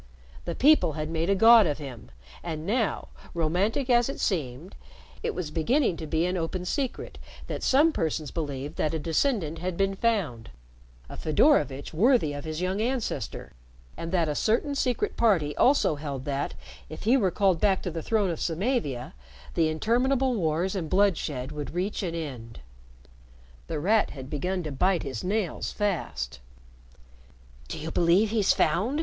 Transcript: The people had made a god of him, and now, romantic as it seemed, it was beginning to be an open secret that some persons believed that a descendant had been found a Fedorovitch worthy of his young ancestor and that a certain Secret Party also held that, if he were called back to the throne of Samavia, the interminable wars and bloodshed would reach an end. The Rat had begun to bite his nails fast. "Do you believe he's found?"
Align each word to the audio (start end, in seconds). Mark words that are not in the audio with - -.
The 0.45 0.55
people 0.55 0.93
had 0.93 1.11
made 1.11 1.29
a 1.29 1.35
god 1.35 1.67
of 1.67 1.77
him, 1.77 2.09
and 2.41 2.65
now, 2.65 3.09
romantic 3.35 3.87
as 3.87 4.09
it 4.09 4.19
seemed, 4.19 4.73
it 5.21 5.35
was 5.35 5.51
beginning 5.51 5.95
to 5.97 6.07
be 6.07 6.25
an 6.25 6.35
open 6.37 6.65
secret 6.65 7.19
that 7.45 7.61
some 7.61 7.91
persons 7.91 8.31
believed 8.31 8.77
that 8.77 8.95
a 8.95 8.97
descendant 8.97 9.59
had 9.59 9.77
been 9.77 9.93
found 9.95 10.49
a 11.07 11.15
Fedorovitch 11.15 11.93
worthy 11.93 12.33
of 12.33 12.45
his 12.45 12.61
young 12.61 12.81
ancestor 12.81 13.53
and 13.95 14.11
that 14.11 14.27
a 14.27 14.33
certain 14.33 14.73
Secret 14.73 15.15
Party 15.15 15.55
also 15.55 15.93
held 15.93 16.25
that, 16.25 16.55
if 16.89 17.03
he 17.03 17.15
were 17.15 17.29
called 17.29 17.61
back 17.61 17.83
to 17.83 17.91
the 17.91 18.01
throne 18.01 18.31
of 18.31 18.41
Samavia, 18.41 19.13
the 19.53 19.67
interminable 19.69 20.33
wars 20.33 20.75
and 20.75 20.89
bloodshed 20.89 21.51
would 21.51 21.75
reach 21.75 22.01
an 22.01 22.15
end. 22.15 22.61
The 23.67 23.77
Rat 23.79 24.09
had 24.09 24.31
begun 24.31 24.63
to 24.63 24.71
bite 24.71 25.03
his 25.03 25.23
nails 25.23 25.71
fast. 25.71 26.39
"Do 27.67 27.77
you 27.77 27.91
believe 27.91 28.31
he's 28.31 28.51
found?" 28.51 28.99